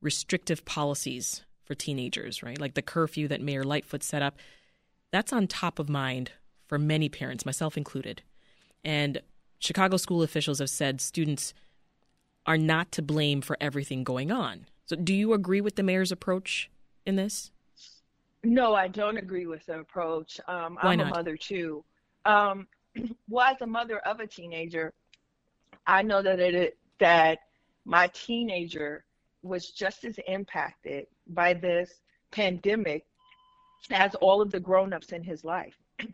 restrictive 0.02 0.64
policies 0.64 1.44
for 1.64 1.74
teenagers, 1.74 2.42
right? 2.42 2.60
Like 2.60 2.74
the 2.74 2.82
curfew 2.82 3.28
that 3.28 3.40
Mayor 3.40 3.64
Lightfoot 3.64 4.02
set 4.02 4.22
up. 4.22 4.36
That's 5.12 5.32
on 5.32 5.46
top 5.46 5.78
of 5.78 5.88
mind 5.88 6.32
for 6.66 6.78
many 6.78 7.08
parents, 7.08 7.46
myself 7.46 7.76
included. 7.76 8.22
And 8.84 9.20
Chicago 9.58 9.96
school 9.96 10.22
officials 10.22 10.58
have 10.58 10.70
said 10.70 11.00
students 11.00 11.52
are 12.46 12.58
not 12.58 12.90
to 12.92 13.02
blame 13.02 13.40
for 13.40 13.56
everything 13.60 14.04
going 14.04 14.32
on. 14.32 14.66
So, 14.86 14.96
do 14.96 15.14
you 15.14 15.32
agree 15.32 15.60
with 15.60 15.76
the 15.76 15.82
mayor's 15.82 16.10
approach 16.10 16.70
in 17.06 17.16
this? 17.16 17.52
No, 18.42 18.74
I 18.74 18.88
don't 18.88 19.18
agree 19.18 19.46
with 19.46 19.66
the 19.66 19.80
approach. 19.80 20.40
Um, 20.48 20.78
Why 20.80 20.92
I'm 20.92 20.98
not? 20.98 21.06
a 21.08 21.10
mother 21.10 21.36
too. 21.36 21.84
Um, 22.24 22.66
well, 23.28 23.46
as 23.46 23.60
a 23.60 23.66
mother 23.66 23.98
of 23.98 24.20
a 24.20 24.26
teenager, 24.26 24.92
I 25.86 26.02
know 26.02 26.22
that 26.22 26.40
it 26.40 26.76
that 27.00 27.38
my 27.84 28.08
teenager 28.08 29.04
was 29.42 29.70
just 29.70 30.04
as 30.04 30.18
impacted 30.28 31.06
by 31.28 31.54
this 31.54 32.00
pandemic 32.30 33.04
as 33.90 34.14
all 34.16 34.40
of 34.40 34.50
the 34.50 34.60
grown-ups 34.60 35.12
in 35.12 35.22
his 35.22 35.44
life. 35.44 35.74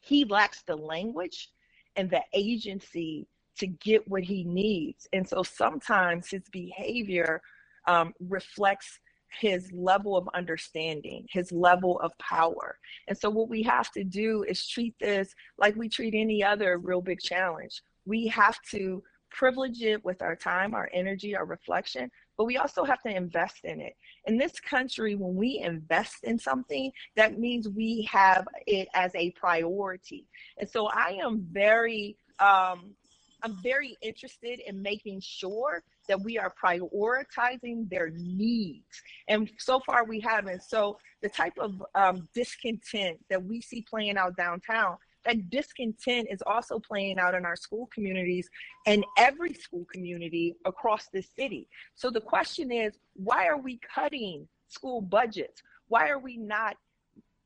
he 0.00 0.24
lacks 0.24 0.62
the 0.62 0.76
language 0.76 1.50
and 1.96 2.10
the 2.10 2.22
agency 2.32 3.26
to 3.58 3.66
get 3.66 4.06
what 4.08 4.22
he 4.22 4.44
needs. 4.44 5.08
And 5.12 5.28
so 5.28 5.42
sometimes 5.42 6.30
his 6.30 6.42
behavior 6.50 7.40
um, 7.86 8.12
reflects 8.20 9.00
his 9.40 9.70
level 9.72 10.16
of 10.16 10.28
understanding, 10.34 11.26
his 11.30 11.52
level 11.52 12.00
of 12.00 12.16
power. 12.18 12.78
And 13.08 13.16
so, 13.18 13.28
what 13.28 13.48
we 13.48 13.62
have 13.64 13.90
to 13.92 14.04
do 14.04 14.44
is 14.44 14.66
treat 14.66 14.94
this 14.98 15.34
like 15.58 15.76
we 15.76 15.88
treat 15.88 16.14
any 16.14 16.42
other 16.42 16.78
real 16.78 17.02
big 17.02 17.20
challenge. 17.20 17.82
We 18.06 18.26
have 18.28 18.58
to 18.70 19.02
privilege 19.30 19.82
it 19.82 20.04
with 20.04 20.22
our 20.22 20.36
time, 20.36 20.74
our 20.74 20.88
energy, 20.92 21.36
our 21.36 21.44
reflection, 21.44 22.10
but 22.36 22.44
we 22.44 22.56
also 22.56 22.84
have 22.84 23.02
to 23.02 23.14
invest 23.14 23.64
in 23.64 23.80
it. 23.80 23.94
In 24.26 24.36
this 24.36 24.60
country, 24.60 25.14
when 25.14 25.34
we 25.34 25.58
invest 25.58 26.24
in 26.24 26.38
something, 26.38 26.92
that 27.16 27.38
means 27.38 27.68
we 27.68 28.08
have 28.10 28.46
it 28.66 28.88
as 28.94 29.14
a 29.14 29.30
priority. 29.32 30.26
And 30.58 30.68
so, 30.68 30.86
I 30.88 31.18
am 31.22 31.46
very, 31.50 32.16
um, 32.38 32.94
I'm 33.42 33.56
very 33.62 33.96
interested 34.02 34.60
in 34.66 34.82
making 34.82 35.20
sure 35.20 35.82
that 36.08 36.20
we 36.20 36.38
are 36.38 36.52
prioritizing 36.62 37.88
their 37.88 38.10
needs. 38.14 39.02
And 39.28 39.50
so 39.58 39.80
far 39.80 40.04
we 40.04 40.20
haven't. 40.20 40.62
So 40.62 40.98
the 41.22 41.28
type 41.28 41.52
of 41.58 41.82
um, 41.94 42.28
discontent 42.34 43.18
that 43.30 43.44
we 43.44 43.60
see 43.60 43.84
playing 43.88 44.16
out 44.16 44.36
downtown, 44.36 44.96
that 45.28 45.50
discontent 45.50 46.26
is 46.30 46.42
also 46.46 46.78
playing 46.78 47.18
out 47.18 47.34
in 47.34 47.44
our 47.44 47.54
school 47.54 47.86
communities 47.92 48.48
and 48.86 49.04
every 49.18 49.52
school 49.52 49.84
community 49.92 50.56
across 50.64 51.08
the 51.12 51.22
city. 51.22 51.68
So 51.94 52.10
the 52.10 52.20
question 52.20 52.72
is, 52.72 52.94
why 53.14 53.46
are 53.46 53.60
we 53.60 53.78
cutting 53.94 54.48
school 54.68 55.02
budgets? 55.02 55.62
Why 55.88 56.08
are 56.08 56.18
we 56.18 56.38
not 56.38 56.76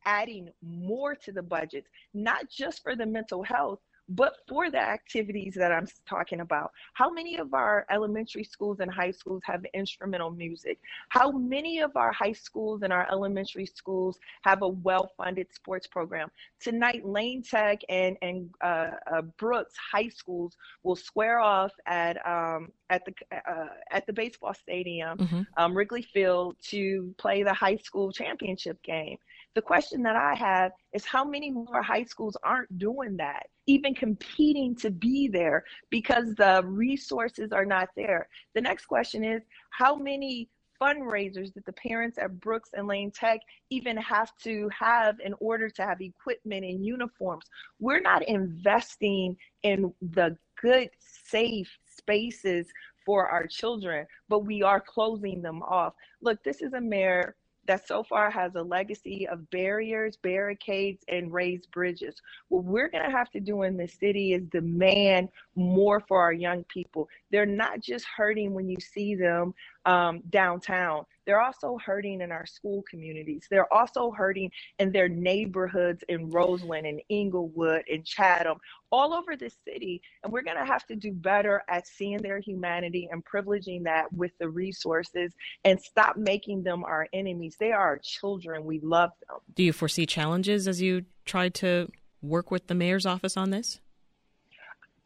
adding 0.04 0.48
more 0.62 1.16
to 1.16 1.32
the 1.32 1.42
budgets, 1.42 1.88
not 2.14 2.48
just 2.48 2.82
for 2.84 2.94
the 2.94 3.06
mental 3.06 3.42
health, 3.42 3.80
but 4.14 4.34
for 4.48 4.70
the 4.70 4.78
activities 4.78 5.54
that 5.56 5.72
I'm 5.72 5.86
talking 6.08 6.40
about. 6.40 6.72
How 6.94 7.10
many 7.10 7.38
of 7.38 7.54
our 7.54 7.86
elementary 7.90 8.44
schools 8.44 8.80
and 8.80 8.90
high 8.90 9.10
schools 9.10 9.42
have 9.44 9.64
instrumental 9.74 10.30
music? 10.30 10.78
How 11.08 11.30
many 11.30 11.80
of 11.80 11.96
our 11.96 12.12
high 12.12 12.32
schools 12.32 12.82
and 12.82 12.92
our 12.92 13.10
elementary 13.10 13.66
schools 13.66 14.18
have 14.42 14.62
a 14.62 14.68
well 14.68 15.12
funded 15.16 15.52
sports 15.52 15.86
program? 15.86 16.30
Tonight, 16.60 17.06
Lane 17.06 17.42
Tech 17.42 17.80
and, 17.88 18.16
and 18.22 18.50
uh, 18.62 18.90
uh, 19.12 19.22
Brooks 19.38 19.74
High 19.92 20.08
Schools 20.08 20.56
will 20.82 20.96
square 20.96 21.40
off 21.40 21.72
at, 21.86 22.24
um, 22.26 22.68
at, 22.90 23.04
the, 23.06 23.14
uh, 23.50 23.68
at 23.90 24.06
the 24.06 24.12
baseball 24.12 24.54
stadium, 24.54 25.18
mm-hmm. 25.18 25.42
um, 25.56 25.76
Wrigley 25.76 26.02
Field, 26.02 26.56
to 26.70 27.14
play 27.18 27.42
the 27.42 27.54
high 27.54 27.76
school 27.76 28.12
championship 28.12 28.82
game. 28.82 29.16
The 29.54 29.62
question 29.62 30.02
that 30.04 30.16
I 30.16 30.34
have 30.34 30.72
is 30.94 31.04
how 31.04 31.24
many 31.24 31.50
more 31.50 31.82
high 31.82 32.04
schools 32.04 32.36
aren't 32.42 32.78
doing 32.78 33.16
that, 33.18 33.48
even 33.66 33.94
competing 33.94 34.74
to 34.76 34.90
be 34.90 35.28
there 35.28 35.64
because 35.90 36.34
the 36.36 36.62
resources 36.64 37.52
are 37.52 37.66
not 37.66 37.90
there? 37.94 38.28
The 38.54 38.62
next 38.62 38.86
question 38.86 39.24
is 39.24 39.42
how 39.70 39.96
many 39.96 40.48
fundraisers 40.80 41.52
that 41.54 41.64
the 41.64 41.72
parents 41.72 42.18
at 42.18 42.40
Brooks 42.40 42.70
and 42.72 42.88
Lane 42.88 43.10
Tech 43.10 43.40
even 43.70 43.96
have 43.98 44.32
to 44.42 44.68
have 44.76 45.16
in 45.24 45.34
order 45.38 45.68
to 45.68 45.82
have 45.82 46.00
equipment 46.00 46.64
and 46.64 46.84
uniforms. 46.84 47.44
We're 47.78 48.00
not 48.00 48.26
investing 48.26 49.36
in 49.62 49.92
the 50.00 50.36
good, 50.60 50.90
safe 50.98 51.70
spaces 51.86 52.66
for 53.04 53.28
our 53.28 53.46
children, 53.46 54.06
but 54.28 54.40
we 54.40 54.62
are 54.62 54.80
closing 54.80 55.42
them 55.42 55.62
off. 55.62 55.94
Look, 56.20 56.42
this 56.42 56.62
is 56.62 56.72
a 56.72 56.80
mayor 56.80 57.36
that 57.66 57.86
so 57.86 58.02
far 58.02 58.30
has 58.30 58.54
a 58.56 58.62
legacy 58.62 59.28
of 59.28 59.48
barriers, 59.50 60.16
barricades, 60.16 61.04
and 61.08 61.32
raised 61.32 61.70
bridges. 61.72 62.20
What 62.48 62.64
we're 62.64 62.90
going 62.90 63.04
to 63.04 63.16
have 63.16 63.30
to 63.30 63.40
do 63.40 63.62
in 63.62 63.76
the 63.76 63.88
city 63.88 64.32
is 64.34 64.42
demand 64.48 65.28
more 65.56 66.00
for 66.00 66.20
our 66.20 66.32
young 66.32 66.64
people. 66.64 67.08
They're 67.30 67.46
not 67.46 67.80
just 67.80 68.06
hurting 68.16 68.54
when 68.54 68.68
you 68.68 68.78
see 68.80 69.14
them 69.14 69.54
um, 69.84 70.22
downtown. 70.30 71.04
They're 71.24 71.40
also 71.40 71.78
hurting 71.84 72.20
in 72.20 72.32
our 72.32 72.46
school 72.46 72.82
communities. 72.88 73.46
They're 73.48 73.72
also 73.72 74.10
hurting 74.10 74.50
in 74.78 74.90
their 74.90 75.08
neighborhoods 75.08 76.02
in 76.08 76.30
Roseland 76.30 76.86
and 76.86 77.00
Englewood 77.10 77.82
and 77.90 78.04
Chatham, 78.04 78.58
all 78.90 79.14
over 79.14 79.36
the 79.36 79.50
city. 79.64 80.02
And 80.22 80.32
we're 80.32 80.42
going 80.42 80.56
to 80.56 80.64
have 80.64 80.84
to 80.86 80.96
do 80.96 81.12
better 81.12 81.62
at 81.68 81.86
seeing 81.86 82.18
their 82.18 82.40
humanity 82.40 83.08
and 83.10 83.24
privileging 83.24 83.84
that 83.84 84.12
with 84.12 84.32
the 84.38 84.48
resources 84.48 85.32
and 85.64 85.80
stop 85.80 86.16
making 86.16 86.64
them 86.64 86.84
our 86.84 87.06
enemies. 87.12 87.56
They 87.58 87.72
are 87.72 87.80
our 87.80 87.98
children. 87.98 88.64
We 88.64 88.80
love 88.80 89.10
them. 89.28 89.38
Do 89.54 89.62
you 89.62 89.72
foresee 89.72 90.06
challenges 90.06 90.66
as 90.66 90.82
you 90.82 91.04
try 91.24 91.48
to 91.50 91.90
work 92.20 92.50
with 92.50 92.66
the 92.66 92.74
mayor's 92.74 93.06
office 93.06 93.36
on 93.36 93.50
this? 93.50 93.80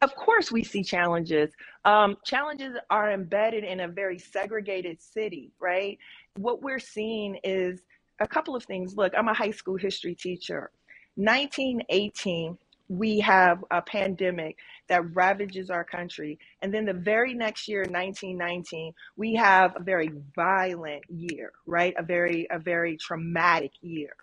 Of 0.01 0.15
course 0.15 0.51
we 0.51 0.63
see 0.63 0.83
challenges. 0.83 1.51
Um, 1.85 2.17
challenges 2.23 2.75
are 2.89 3.11
embedded 3.11 3.63
in 3.63 3.79
a 3.79 3.87
very 3.87 4.19
segregated 4.19 5.01
city 5.01 5.51
right? 5.59 5.97
What 6.35 6.61
we're 6.61 6.79
seeing 6.79 7.39
is 7.43 7.81
a 8.19 8.27
couple 8.27 8.55
of 8.55 8.63
things. 8.63 8.95
Look 8.95 9.13
i'm 9.17 9.27
a 9.27 9.33
high 9.33 9.51
school 9.51 9.77
history 9.77 10.15
teacher. 10.15 10.71
1918 11.15 12.57
we 12.89 13.19
have 13.19 13.65
a 13.69 13.81
pandemic 13.81 14.55
that 14.87 15.13
ravages 15.13 15.69
our 15.69 15.83
country. 15.83 16.39
And 16.61 16.73
then 16.73 16.85
the 16.85 16.93
very 16.93 17.33
next 17.33 17.67
year 17.67 17.81
1919 17.81 18.93
we 19.15 19.33
have 19.35 19.75
a 19.75 19.83
very 19.83 20.11
violent 20.35 21.03
year 21.09 21.51
right? 21.65 21.93
A 21.97 22.03
very 22.03 22.47
a 22.51 22.59
very 22.59 22.97
traumatic 22.97 23.71
year. 23.81 24.15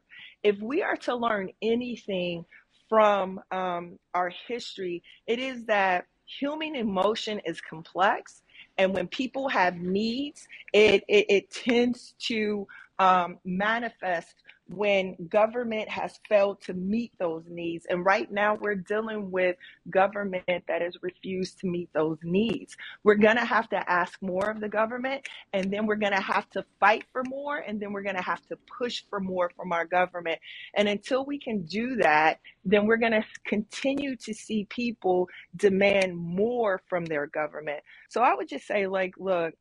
If 0.43 0.61
we 0.61 0.83
are 0.83 0.97
to 0.99 1.17
learn 1.17 1.51
anything 1.63 2.45
from 2.89 3.41
um, 3.51 3.99
our 4.15 4.33
history, 4.49 5.03
it 5.27 5.39
is 5.39 5.65
that 5.67 6.07
human 6.27 6.75
emotion 6.77 7.41
is 7.45 7.61
complex. 7.61 8.43
And 8.79 8.95
when 8.95 9.09
people 9.09 9.49
have 9.49 9.77
needs, 9.77 10.47
it, 10.73 11.05
it, 11.09 11.27
it 11.29 11.51
tends 11.51 12.15
to 12.29 12.67
um, 12.99 13.39
manifest 13.45 14.35
when 14.69 15.17
government 15.29 15.89
has 15.89 16.19
failed 16.29 16.61
to 16.63 16.73
meet 16.73 17.13
those 17.19 17.45
needs. 17.49 17.87
And 17.91 18.05
right 18.05 18.31
now, 18.31 18.55
we're 18.55 18.75
dealing 18.75 19.31
with 19.31 19.57
government 19.91 20.45
that 20.47 20.81
has 20.81 20.97
refused 21.03 21.61
to 21.61 21.67
meet 21.67 21.93
those 21.93 22.19
needs. 22.23 22.77
We're 23.03 23.17
going 23.17 23.37
to 23.37 23.45
have 23.45 23.69
to 23.71 23.91
ask 23.91 24.21
more 24.23 24.51
of 24.51 24.61
the 24.61 24.69
government, 24.69 25.29
and 25.53 25.71
then 25.71 25.87
we're 25.87 25.97
going 25.97 26.15
to 26.15 26.21
have 26.21 26.49
to 26.51 26.65
fight 26.81 27.05
for 27.13 27.23
more, 27.25 27.59
and 27.59 27.79
then 27.79 27.93
we're 27.93 28.03
going 28.03 28.17
to 28.17 28.23
have 28.23 28.47
to 28.47 28.57
push 28.79 29.03
for 29.11 29.21
more 29.21 29.51
from 29.57 29.73
our 29.73 29.85
government. 29.85 30.39
And 30.75 30.89
until 30.89 31.25
we 31.25 31.39
can 31.39 31.63
do 31.67 31.97
that, 31.97 32.41
then 32.65 32.87
we're 32.87 32.97
going 32.97 33.13
to 33.13 33.25
continue 33.45 34.17
to 34.17 34.33
see 34.33 34.67
people 34.71 35.29
demand 35.57 36.17
more 36.17 36.81
from 36.89 37.05
their 37.05 37.27
government. 37.27 37.81
So 38.09 38.23
I 38.23 38.35
would 38.35 38.49
just 38.49 38.67
say, 38.67 38.87
like, 38.87 39.15
look, 39.19 39.55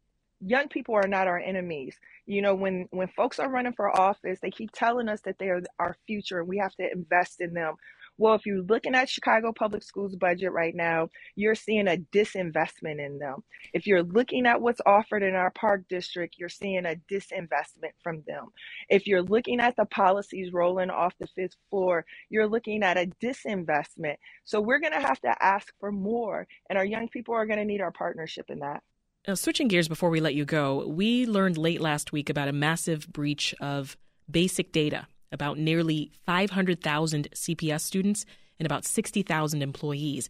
young 0.46 0.68
people 0.68 0.96
are 0.96 1.08
not 1.08 1.28
our 1.28 1.40
enemies. 1.40 1.98
You 2.26 2.42
know 2.42 2.56
when 2.56 2.88
when 2.92 3.08
folks 3.10 3.40
are 3.40 3.50
running 3.50 3.74
for 3.74 3.96
office 3.96 4.40
they 4.42 4.52
keep 4.52 4.72
telling 4.72 5.10
us 5.10 5.22
that 5.22 5.38
they 5.40 5.50
are 5.50 5.62
our 5.80 5.96
future 6.08 6.40
and 6.40 6.48
we 6.48 6.58
have 6.58 6.76
to 6.76 6.92
invest 6.92 7.42
in 7.42 7.54
them. 7.54 7.76
Well 8.18 8.36
if 8.36 8.46
you're 8.46 8.62
looking 8.62 8.96
at 8.96 9.10
chicago 9.10 9.52
public 9.52 9.84
schools 9.84 10.16
budget 10.16 10.52
right 10.52 10.76
now 10.76 11.10
you're 11.36 11.56
seeing 11.56 11.88
a 11.88 11.98
disinvestment 12.14 13.06
in 13.06 13.20
them. 13.20 13.44
If 13.74 13.88
you're 13.88 14.04
looking 14.04 14.46
at 14.46 14.62
what's 14.62 14.82
offered 14.86 15.24
in 15.24 15.36
our 15.36 15.52
park 15.52 15.84
district 15.90 16.36
you're 16.38 16.50
seeing 16.50 16.86
a 16.86 16.96
disinvestment 17.12 17.94
from 18.02 18.24
them. 18.28 18.48
If 18.90 19.08
you're 19.08 19.24
looking 19.24 19.60
at 19.60 19.76
the 19.76 19.86
policies 19.86 20.54
rolling 20.54 20.90
off 20.90 21.14
the 21.20 21.28
fifth 21.28 21.56
floor 21.70 22.06
you're 22.30 22.48
looking 22.48 22.84
at 22.84 22.98
a 22.98 23.10
disinvestment. 23.22 24.16
So 24.46 24.62
we're 24.62 24.80
going 24.80 24.94
to 24.94 25.08
have 25.08 25.20
to 25.22 25.44
ask 25.44 25.74
for 25.80 25.92
more 25.92 26.48
and 26.70 26.78
our 26.78 26.86
young 26.86 27.10
people 27.10 27.34
are 27.36 27.46
going 27.46 27.60
to 27.60 27.66
need 27.66 27.82
our 27.82 27.92
partnership 27.92 28.46
in 28.50 28.60
that 28.60 28.82
now, 29.27 29.36
switching 29.36 29.70
gears 29.70 29.88
before 29.88 30.10
we 30.10 30.20
let 30.20 30.36
you 30.36 30.44
go, 30.44 30.86
we 30.86 31.25
learned 31.25 31.58
late 31.58 31.80
last 31.80 32.12
week 32.12 32.30
about 32.30 32.50
a 32.50 32.53
massive 32.53 33.08
breach 33.08 33.56
of 33.62 33.96
basic 34.30 34.74
data 34.74 35.08
about 35.32 35.58
nearly 35.58 36.12
500,000 36.25 37.30
CPS 37.32 37.82
students 37.82 38.25
and 38.60 38.65
about 38.65 38.84
60,000 38.84 39.62
employees. 39.62 40.27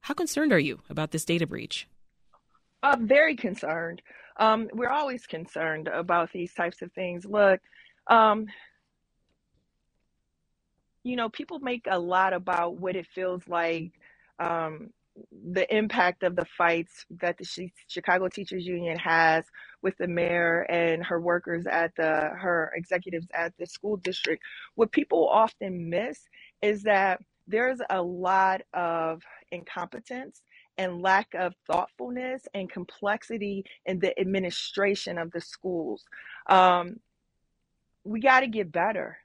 How 0.00 0.14
concerned 0.14 0.52
are 0.52 0.58
you 0.58 0.80
about 0.90 1.12
this 1.12 1.24
data 1.24 1.46
breach? 1.46 1.86
I'm 2.82 3.04
uh, 3.04 3.06
very 3.06 3.36
concerned. 3.36 4.02
Um, 4.38 4.68
we're 4.72 4.90
always 4.90 5.24
concerned 5.24 5.86
about 5.86 6.32
these 6.32 6.52
types 6.52 6.82
of 6.82 6.90
things. 6.92 7.24
Look, 7.24 7.60
um, 8.08 8.46
you 11.04 11.14
know, 11.14 11.28
people 11.28 11.60
make 11.60 11.86
a 11.88 11.98
lot 11.98 12.32
about 12.32 12.80
what 12.80 12.96
it 12.96 13.06
feels 13.06 13.46
like 13.46 13.92
um, 14.40 14.90
the 15.52 15.74
impact 15.74 16.22
of 16.22 16.36
the 16.36 16.46
fights 16.56 17.04
that 17.20 17.36
the 17.36 17.70
Chicago 17.86 18.28
Teachers 18.28 18.66
Union 18.66 18.98
has 18.98 19.44
with 19.82 19.96
the 19.98 20.08
mayor 20.08 20.62
and 20.62 21.04
her 21.04 21.20
workers 21.20 21.66
at 21.66 21.94
the 21.96 22.30
her 22.34 22.72
executives 22.74 23.26
at 23.34 23.52
the 23.58 23.66
school 23.66 23.96
district. 23.96 24.42
What 24.74 24.92
people 24.92 25.28
often 25.28 25.90
miss 25.90 26.18
is 26.62 26.82
that 26.84 27.20
there's 27.46 27.80
a 27.90 28.00
lot 28.00 28.62
of 28.72 29.22
incompetence 29.50 30.42
and 30.78 31.02
lack 31.02 31.34
of 31.34 31.54
thoughtfulness 31.66 32.42
and 32.54 32.70
complexity 32.70 33.64
in 33.84 33.98
the 33.98 34.18
administration 34.18 35.18
of 35.18 35.30
the 35.32 35.40
schools. 35.40 36.04
Um, 36.48 37.00
we 38.04 38.20
got 38.20 38.40
to 38.40 38.46
get 38.46 38.72
better 38.72 39.18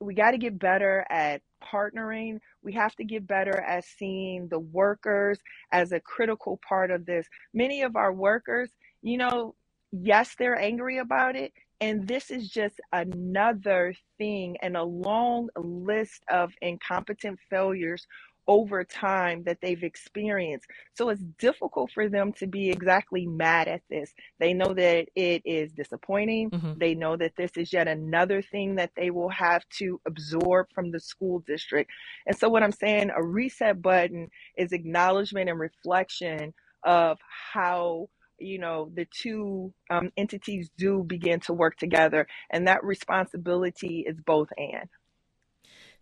we 0.00 0.14
got 0.14 0.32
to 0.32 0.38
get 0.38 0.58
better 0.58 1.06
at 1.10 1.42
partnering. 1.62 2.38
We 2.62 2.72
have 2.72 2.96
to 2.96 3.04
get 3.04 3.26
better 3.26 3.60
at 3.60 3.84
seeing 3.84 4.48
the 4.48 4.58
workers 4.58 5.38
as 5.72 5.92
a 5.92 6.00
critical 6.00 6.58
part 6.66 6.90
of 6.90 7.06
this. 7.06 7.26
Many 7.52 7.82
of 7.82 7.96
our 7.96 8.12
workers, 8.12 8.70
you 9.02 9.18
know, 9.18 9.54
yes, 9.92 10.34
they're 10.38 10.58
angry 10.58 10.98
about 10.98 11.36
it. 11.36 11.52
And 11.82 12.06
this 12.06 12.30
is 12.30 12.48
just 12.50 12.78
another 12.92 13.94
thing 14.18 14.56
and 14.62 14.76
a 14.76 14.82
long 14.82 15.48
list 15.56 16.22
of 16.30 16.52
incompetent 16.60 17.38
failures 17.48 18.06
over 18.46 18.84
time 18.84 19.42
that 19.44 19.58
they've 19.60 19.82
experienced. 19.82 20.66
So 20.94 21.08
it's 21.08 21.22
difficult 21.38 21.90
for 21.92 22.08
them 22.08 22.32
to 22.34 22.46
be 22.46 22.70
exactly 22.70 23.26
mad 23.26 23.68
at 23.68 23.82
this. 23.88 24.12
They 24.38 24.52
know 24.52 24.74
that 24.74 25.06
it 25.14 25.42
is 25.44 25.72
disappointing. 25.72 26.50
Mm-hmm. 26.50 26.72
They 26.78 26.94
know 26.94 27.16
that 27.16 27.36
this 27.36 27.52
is 27.56 27.72
yet 27.72 27.88
another 27.88 28.42
thing 28.42 28.74
that 28.76 28.92
they 28.96 29.10
will 29.10 29.28
have 29.28 29.62
to 29.78 30.00
absorb 30.06 30.66
from 30.74 30.90
the 30.90 31.00
school 31.00 31.40
district. 31.46 31.90
And 32.26 32.36
so, 32.36 32.48
what 32.48 32.62
I'm 32.62 32.72
saying, 32.72 33.10
a 33.14 33.22
reset 33.22 33.80
button 33.80 34.28
is 34.56 34.72
acknowledgement 34.72 35.48
and 35.48 35.58
reflection 35.58 36.52
of 36.82 37.18
how 37.52 38.08
you 38.38 38.58
know 38.58 38.90
the 38.94 39.06
two 39.06 39.72
um, 39.90 40.10
entities 40.16 40.70
do 40.78 41.04
begin 41.04 41.40
to 41.40 41.52
work 41.52 41.76
together 41.76 42.26
and 42.50 42.66
that 42.66 42.82
responsibility 42.82 44.04
is 44.06 44.16
both 44.24 44.48
and 44.56 44.88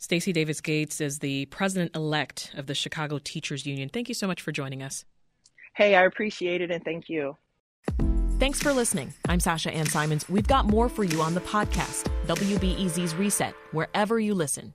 Stacy 0.01 0.33
Davis 0.33 0.61
Gates 0.61 1.01
is 1.01 1.19
the 1.19 1.47
president 1.47 1.95
elect 1.97 2.53
of 2.57 2.67
the 2.67 2.75
Chicago 2.75 3.19
Teachers 3.19 3.67
Union. 3.67 3.89
Thank 3.89 4.09
you 4.09 4.15
so 4.15 4.29
much 4.29 4.41
for 4.41 4.53
joining 4.53 4.81
us. 4.81 5.05
Hey, 5.75 5.97
I 5.97 6.05
appreciate 6.05 6.61
it 6.61 6.71
and 6.71 6.85
thank 6.85 7.09
you. 7.09 7.37
Thanks 8.39 8.63
for 8.63 8.73
listening. 8.73 9.13
I'm 9.29 9.41
Sasha 9.41 9.73
Ann 9.73 9.87
Simons. 9.87 10.29
We've 10.29 10.47
got 10.47 10.67
more 10.67 10.89
for 10.89 11.03
you 11.03 11.21
on 11.21 11.35
the 11.35 11.41
podcast, 11.41 12.09
WBEZ's 12.29 13.17
Reset, 13.17 13.53
wherever 13.73 14.21
you 14.21 14.35
listen. 14.35 14.75